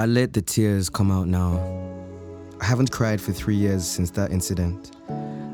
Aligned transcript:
I 0.00 0.06
let 0.06 0.32
the 0.32 0.40
tears 0.40 0.88
come 0.88 1.10
out 1.10 1.28
now. 1.28 1.60
I 2.58 2.64
haven't 2.64 2.90
cried 2.90 3.20
for 3.20 3.32
three 3.32 3.54
years 3.54 3.86
since 3.86 4.10
that 4.12 4.32
incident. 4.32 4.96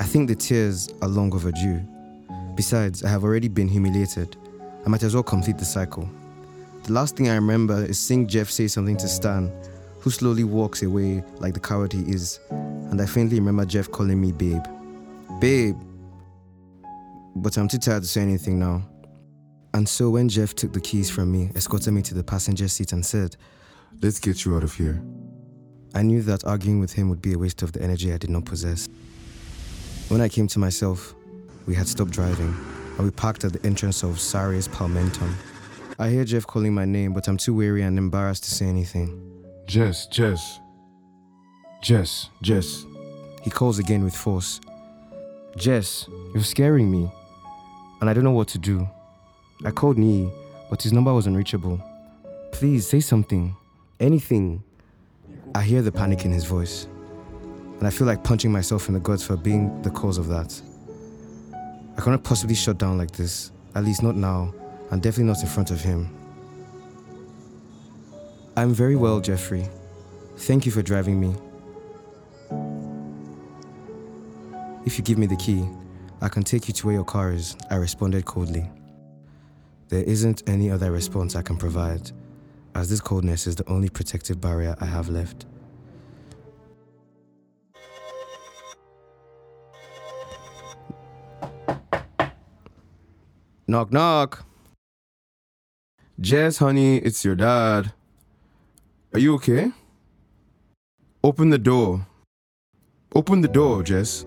I 0.00 0.02
think 0.02 0.26
the 0.26 0.34
tears 0.34 0.88
are 1.00 1.06
long 1.06 1.32
overdue. 1.32 1.80
Besides, 2.56 3.04
I 3.04 3.08
have 3.08 3.22
already 3.22 3.46
been 3.46 3.68
humiliated. 3.68 4.36
I 4.84 4.88
might 4.88 5.04
as 5.04 5.14
well 5.14 5.22
complete 5.22 5.58
the 5.58 5.64
cycle. 5.64 6.10
The 6.82 6.92
last 6.92 7.16
thing 7.16 7.28
I 7.28 7.36
remember 7.36 7.84
is 7.84 8.00
seeing 8.00 8.26
Jeff 8.26 8.50
say 8.50 8.66
something 8.66 8.96
to 8.96 9.06
Stan, 9.06 9.52
who 10.00 10.10
slowly 10.10 10.42
walks 10.42 10.82
away 10.82 11.22
like 11.38 11.54
the 11.54 11.60
coward 11.60 11.92
he 11.92 12.00
is, 12.00 12.40
and 12.50 13.00
I 13.00 13.06
faintly 13.06 13.38
remember 13.38 13.64
Jeff 13.64 13.92
calling 13.92 14.20
me 14.20 14.32
babe. 14.32 14.64
Babe! 15.38 15.76
But 17.36 17.56
I'm 17.58 17.68
too 17.68 17.78
tired 17.78 18.02
to 18.02 18.08
say 18.08 18.22
anything 18.22 18.58
now. 18.58 18.82
And 19.72 19.88
so 19.88 20.10
when 20.10 20.28
Jeff 20.28 20.56
took 20.56 20.72
the 20.72 20.80
keys 20.80 21.10
from 21.10 21.30
me, 21.30 21.52
escorted 21.54 21.94
me 21.94 22.02
to 22.02 22.14
the 22.14 22.24
passenger 22.24 22.66
seat, 22.66 22.92
and 22.92 23.06
said, 23.06 23.36
Let's 24.00 24.18
get 24.18 24.44
you 24.44 24.56
out 24.56 24.64
of 24.64 24.74
here. 24.74 25.02
I 25.94 26.02
knew 26.02 26.22
that 26.22 26.44
arguing 26.44 26.80
with 26.80 26.92
him 26.92 27.08
would 27.10 27.20
be 27.20 27.34
a 27.34 27.38
waste 27.38 27.62
of 27.62 27.72
the 27.72 27.82
energy 27.82 28.12
I 28.12 28.18
did 28.18 28.30
not 28.30 28.44
possess. 28.44 28.88
When 30.08 30.20
I 30.20 30.28
came 30.28 30.48
to 30.48 30.58
myself, 30.58 31.14
we 31.66 31.74
had 31.74 31.86
stopped 31.86 32.10
driving, 32.10 32.54
and 32.96 33.04
we 33.04 33.10
parked 33.10 33.44
at 33.44 33.52
the 33.52 33.64
entrance 33.66 34.02
of 34.02 34.18
Sari's 34.18 34.68
Palmentum. 34.68 35.32
I 35.98 36.08
hear 36.08 36.24
Jeff 36.24 36.46
calling 36.46 36.74
my 36.74 36.84
name, 36.84 37.12
but 37.12 37.28
I'm 37.28 37.36
too 37.36 37.54
weary 37.54 37.82
and 37.82 37.98
embarrassed 37.98 38.44
to 38.44 38.50
say 38.50 38.66
anything. 38.66 39.20
Jess, 39.66 40.06
Jess. 40.06 40.58
Jess, 41.82 42.28
Jess. 42.42 42.84
He 43.42 43.50
calls 43.50 43.78
again 43.78 44.02
with 44.02 44.16
force. 44.16 44.60
Jess, 45.56 46.08
you're 46.34 46.42
scaring 46.42 46.90
me, 46.90 47.10
and 48.00 48.08
I 48.08 48.14
don't 48.14 48.24
know 48.24 48.32
what 48.32 48.48
to 48.48 48.58
do. 48.58 48.88
I 49.64 49.70
called 49.70 49.98
Nee, 49.98 50.30
but 50.70 50.82
his 50.82 50.92
number 50.92 51.12
was 51.12 51.26
unreachable. 51.26 51.80
Please 52.52 52.86
say 52.86 53.00
something, 53.00 53.54
anything. 54.02 54.62
I 55.54 55.62
hear 55.62 55.80
the 55.80 55.92
panic 55.92 56.24
in 56.24 56.32
his 56.32 56.44
voice, 56.44 56.88
and 57.78 57.86
I 57.86 57.90
feel 57.90 58.06
like 58.06 58.24
punching 58.24 58.50
myself 58.50 58.88
in 58.88 58.94
the 58.94 59.00
guts 59.00 59.24
for 59.24 59.36
being 59.36 59.80
the 59.82 59.90
cause 59.90 60.18
of 60.18 60.26
that. 60.28 60.60
I 61.96 62.00
cannot 62.00 62.24
possibly 62.24 62.54
shut 62.54 62.78
down 62.78 62.98
like 62.98 63.12
this, 63.12 63.52
at 63.74 63.84
least 63.84 64.02
not 64.02 64.16
now, 64.16 64.52
and 64.90 65.00
definitely 65.00 65.32
not 65.32 65.40
in 65.40 65.48
front 65.48 65.70
of 65.70 65.80
him. 65.80 66.14
I'm 68.56 68.74
very 68.74 68.96
well, 68.96 69.20
Jeffrey. 69.20 69.68
Thank 70.36 70.66
you 70.66 70.72
for 70.72 70.82
driving 70.82 71.20
me. 71.20 71.34
If 74.84 74.98
you 74.98 75.04
give 75.04 75.16
me 75.16 75.26
the 75.26 75.36
key, 75.36 75.64
I 76.20 76.28
can 76.28 76.42
take 76.42 76.66
you 76.66 76.74
to 76.74 76.86
where 76.86 76.94
your 76.94 77.04
car 77.04 77.32
is, 77.32 77.56
I 77.70 77.76
responded 77.76 78.24
coldly. 78.24 78.68
There 79.88 80.02
isn't 80.02 80.42
any 80.48 80.70
other 80.70 80.90
response 80.90 81.36
I 81.36 81.42
can 81.42 81.56
provide, 81.56 82.10
as 82.74 82.88
this 82.88 83.00
coldness 83.00 83.46
is 83.46 83.56
the 83.56 83.68
only 83.68 83.88
protective 83.88 84.40
barrier 84.40 84.76
I 84.80 84.86
have 84.86 85.08
left. 85.08 85.46
Knock, 93.68 93.92
knock. 93.92 94.44
Jess, 96.20 96.58
honey, 96.58 96.98
it's 96.98 97.24
your 97.24 97.34
dad. 97.34 97.92
Are 99.14 99.18
you 99.18 99.34
okay? 99.36 99.72
Open 101.24 101.50
the 101.50 101.58
door. 101.58 102.06
Open 103.14 103.40
the 103.40 103.48
door, 103.48 103.82
Jess. 103.82 104.26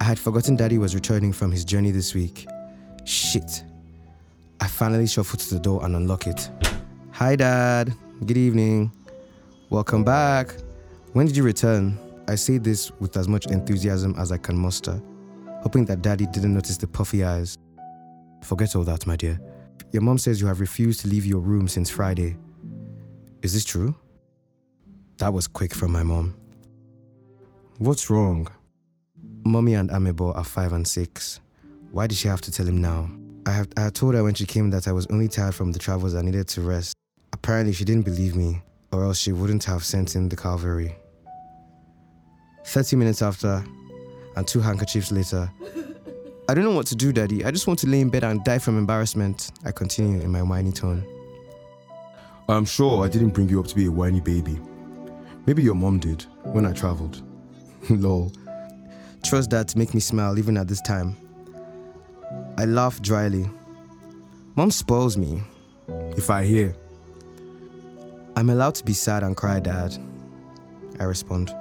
I 0.00 0.04
had 0.04 0.18
forgotten 0.18 0.56
Daddy 0.56 0.78
was 0.78 0.94
returning 0.94 1.32
from 1.32 1.50
his 1.50 1.64
journey 1.64 1.90
this 1.90 2.14
week. 2.14 2.46
Shit. 3.04 3.64
Finally 4.76 5.06
shuffle 5.06 5.38
to 5.38 5.54
the 5.54 5.58
door 5.58 5.82
and 5.86 5.96
unlock 5.96 6.26
it. 6.26 6.50
Hi, 7.12 7.34
Dad. 7.34 7.94
Good 8.26 8.36
evening. 8.36 8.92
Welcome 9.70 10.04
back. 10.04 10.54
When 11.14 11.24
did 11.24 11.34
you 11.34 11.44
return? 11.44 11.98
I 12.28 12.34
say 12.34 12.58
this 12.58 12.92
with 13.00 13.16
as 13.16 13.26
much 13.26 13.46
enthusiasm 13.46 14.14
as 14.18 14.32
I 14.32 14.36
can 14.36 14.54
muster, 14.54 15.00
hoping 15.62 15.86
that 15.86 16.02
Daddy 16.02 16.26
didn't 16.26 16.52
notice 16.52 16.76
the 16.76 16.86
puffy 16.86 17.24
eyes. 17.24 17.56
Forget 18.42 18.76
all 18.76 18.84
that, 18.84 19.06
my 19.06 19.16
dear. 19.16 19.40
Your 19.92 20.02
mom 20.02 20.18
says 20.18 20.42
you 20.42 20.46
have 20.46 20.60
refused 20.60 21.00
to 21.00 21.08
leave 21.08 21.24
your 21.24 21.40
room 21.40 21.68
since 21.68 21.88
Friday. 21.88 22.36
Is 23.40 23.54
this 23.54 23.64
true? 23.64 23.94
That 25.16 25.32
was 25.32 25.48
quick 25.48 25.72
from 25.72 25.90
my 25.90 26.02
mom. 26.02 26.36
What's 27.78 28.10
wrong? 28.10 28.46
Mommy 29.42 29.72
and 29.72 29.88
Amebo 29.88 30.36
are 30.36 30.44
five 30.44 30.74
and 30.74 30.86
six. 30.86 31.40
Why 31.92 32.06
did 32.06 32.18
she 32.18 32.28
have 32.28 32.42
to 32.42 32.52
tell 32.52 32.66
him 32.66 32.82
now? 32.82 33.08
I, 33.46 33.52
have, 33.52 33.68
I 33.76 33.82
had 33.82 33.94
told 33.94 34.14
her 34.16 34.24
when 34.24 34.34
she 34.34 34.44
came 34.44 34.70
that 34.70 34.88
I 34.88 34.92
was 34.92 35.06
only 35.06 35.28
tired 35.28 35.54
from 35.54 35.70
the 35.70 35.78
travels 35.78 36.16
I 36.16 36.22
needed 36.22 36.48
to 36.48 36.62
rest. 36.62 36.94
Apparently, 37.32 37.72
she 37.72 37.84
didn't 37.84 38.04
believe 38.04 38.34
me, 38.34 38.60
or 38.92 39.04
else 39.04 39.18
she 39.18 39.30
wouldn't 39.30 39.62
have 39.64 39.84
sent 39.84 40.16
in 40.16 40.28
the 40.28 40.34
cavalry. 40.34 40.96
30 42.64 42.96
minutes 42.96 43.22
after, 43.22 43.64
and 44.34 44.48
two 44.48 44.60
handkerchiefs 44.60 45.12
later, 45.12 45.48
I 46.48 46.54
don't 46.54 46.64
know 46.64 46.72
what 46.72 46.86
to 46.88 46.96
do, 46.96 47.12
Daddy. 47.12 47.44
I 47.44 47.52
just 47.52 47.68
want 47.68 47.78
to 47.80 47.86
lay 47.86 48.00
in 48.00 48.10
bed 48.10 48.24
and 48.24 48.42
die 48.42 48.58
from 48.58 48.78
embarrassment. 48.78 49.52
I 49.64 49.70
continue 49.70 50.20
in 50.20 50.32
my 50.32 50.42
whiny 50.42 50.72
tone. 50.72 51.06
I'm 52.48 52.64
sure 52.64 53.04
I 53.04 53.08
didn't 53.08 53.30
bring 53.30 53.48
you 53.48 53.60
up 53.60 53.68
to 53.68 53.76
be 53.76 53.86
a 53.86 53.90
whiny 53.92 54.20
baby. 54.20 54.58
Maybe 55.46 55.62
your 55.62 55.74
mom 55.76 56.00
did 56.00 56.22
when 56.42 56.66
I 56.66 56.72
traveled. 56.72 57.22
Lol. 57.90 58.32
Trust 59.24 59.50
that 59.50 59.68
to 59.68 59.78
make 59.78 59.94
me 59.94 60.00
smile 60.00 60.36
even 60.36 60.56
at 60.56 60.66
this 60.66 60.80
time. 60.80 61.16
I 62.58 62.64
laugh 62.64 63.02
dryly. 63.02 63.50
Mom 64.54 64.70
spoils 64.70 65.18
me. 65.18 65.42
If 66.16 66.30
I 66.30 66.44
hear, 66.44 66.74
I'm 68.34 68.48
allowed 68.48 68.74
to 68.76 68.84
be 68.84 68.94
sad 68.94 69.22
and 69.22 69.36
cry, 69.36 69.60
Dad. 69.60 69.96
I 70.98 71.04
respond. 71.04 71.54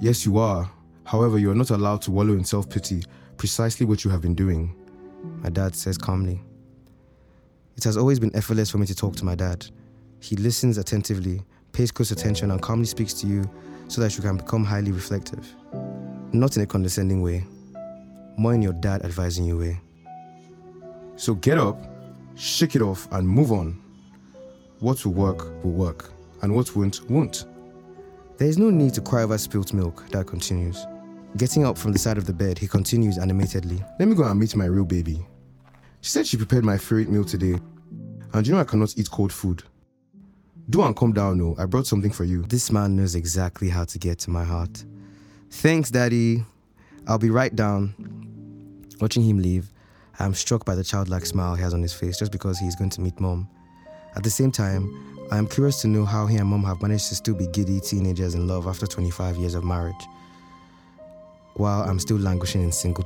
yes, 0.00 0.24
you 0.24 0.38
are. 0.38 0.70
However, 1.04 1.38
you 1.38 1.50
are 1.50 1.54
not 1.54 1.70
allowed 1.70 2.00
to 2.02 2.10
wallow 2.10 2.32
in 2.32 2.44
self 2.44 2.68
pity, 2.70 3.02
precisely 3.36 3.84
what 3.84 4.04
you 4.04 4.10
have 4.10 4.22
been 4.22 4.34
doing. 4.34 4.74
My 5.42 5.50
dad 5.50 5.74
says 5.74 5.98
calmly. 5.98 6.40
It 7.76 7.84
has 7.84 7.98
always 7.98 8.18
been 8.18 8.34
effortless 8.34 8.70
for 8.70 8.78
me 8.78 8.86
to 8.86 8.94
talk 8.94 9.16
to 9.16 9.24
my 9.24 9.34
dad. 9.34 9.66
He 10.20 10.36
listens 10.36 10.78
attentively, 10.78 11.42
pays 11.72 11.90
close 11.90 12.10
attention, 12.10 12.50
and 12.50 12.62
calmly 12.62 12.86
speaks 12.86 13.12
to 13.14 13.26
you 13.26 13.44
so 13.88 14.00
that 14.00 14.16
you 14.16 14.22
can 14.22 14.38
become 14.38 14.64
highly 14.64 14.92
reflective. 14.92 15.46
Not 16.32 16.56
in 16.56 16.62
a 16.62 16.66
condescending 16.66 17.20
way, 17.20 17.44
more 18.36 18.54
in 18.54 18.62
your 18.62 18.72
dad 18.72 19.04
advising 19.04 19.44
you 19.44 19.58
way. 19.58 19.80
So 21.16 21.34
get 21.34 21.58
up, 21.58 21.78
shake 22.34 22.76
it 22.76 22.82
off, 22.82 23.08
and 23.12 23.28
move 23.28 23.52
on. 23.52 23.80
What 24.80 25.04
will 25.04 25.12
work 25.12 25.64
will 25.64 25.72
work, 25.72 26.12
and 26.42 26.54
what 26.54 26.74
won't, 26.74 27.08
won't. 27.08 27.46
There 28.36 28.48
is 28.48 28.58
no 28.58 28.70
need 28.70 28.94
to 28.94 29.00
cry 29.00 29.22
over 29.22 29.38
spilt 29.38 29.72
milk, 29.72 30.08
Dad 30.10 30.26
continues. 30.26 30.86
Getting 31.36 31.64
up 31.64 31.78
from 31.78 31.92
the 31.92 31.98
side 31.98 32.18
of 32.18 32.26
the 32.26 32.32
bed, 32.32 32.58
he 32.58 32.66
continues 32.66 33.18
animatedly. 33.18 33.82
Let 33.98 34.08
me 34.08 34.14
go 34.14 34.24
and 34.24 34.38
meet 34.38 34.54
my 34.56 34.66
real 34.66 34.84
baby. 34.84 35.24
She 36.00 36.10
said 36.10 36.26
she 36.26 36.36
prepared 36.36 36.64
my 36.64 36.76
favorite 36.76 37.08
meal 37.08 37.24
today. 37.24 37.58
And 38.32 38.46
you 38.46 38.52
know 38.52 38.60
I 38.60 38.64
cannot 38.64 38.98
eat 38.98 39.10
cold 39.10 39.32
food. 39.32 39.62
Do 40.70 40.82
and 40.82 40.96
calm 40.96 41.12
down, 41.12 41.38
no. 41.38 41.54
I 41.58 41.66
brought 41.66 41.86
something 41.86 42.10
for 42.10 42.24
you. 42.24 42.42
This 42.42 42.72
man 42.72 42.96
knows 42.96 43.14
exactly 43.14 43.68
how 43.68 43.84
to 43.84 43.98
get 43.98 44.18
to 44.20 44.30
my 44.30 44.44
heart. 44.44 44.84
Thanks, 45.50 45.90
Daddy. 45.90 46.44
I'll 47.06 47.18
be 47.18 47.30
right 47.30 47.54
down. 47.54 47.94
Watching 49.04 49.22
him 49.22 49.42
leave, 49.42 49.70
I 50.18 50.24
am 50.24 50.32
struck 50.32 50.64
by 50.64 50.74
the 50.74 50.82
childlike 50.82 51.26
smile 51.26 51.54
he 51.54 51.62
has 51.62 51.74
on 51.74 51.82
his 51.82 51.92
face 51.92 52.18
just 52.18 52.32
because 52.32 52.58
he 52.58 52.66
is 52.66 52.74
going 52.74 52.88
to 52.88 53.02
meet 53.02 53.20
mom. 53.20 53.46
At 54.16 54.22
the 54.22 54.30
same 54.30 54.50
time, 54.50 55.28
I 55.30 55.36
am 55.36 55.46
curious 55.46 55.82
to 55.82 55.88
know 55.88 56.06
how 56.06 56.24
he 56.24 56.38
and 56.38 56.48
mom 56.48 56.64
have 56.64 56.80
managed 56.80 57.10
to 57.10 57.14
still 57.14 57.34
be 57.34 57.46
giddy 57.48 57.80
teenagers 57.80 58.34
in 58.34 58.48
love 58.48 58.66
after 58.66 58.86
25 58.86 59.36
years 59.36 59.52
of 59.52 59.62
marriage, 59.62 60.06
while 61.52 61.82
I'm 61.82 61.98
still 61.98 62.16
languishing 62.16 62.62
in 62.62 62.72
single 62.72 63.04